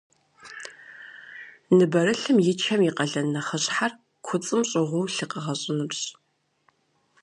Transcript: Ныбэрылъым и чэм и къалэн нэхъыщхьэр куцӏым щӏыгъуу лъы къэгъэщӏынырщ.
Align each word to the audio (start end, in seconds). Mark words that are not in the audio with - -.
Ныбэрылъым 1.77 2.37
и 2.51 2.53
чэм 2.61 2.81
и 2.89 2.91
къалэн 2.97 3.27
нэхъыщхьэр 3.33 3.91
куцӏым 4.25 4.61
щӏыгъуу 4.69 5.11
лъы 5.13 5.25
къэгъэщӏынырщ. 5.31 6.01